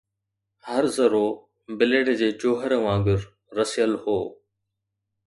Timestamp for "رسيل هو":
3.59-4.17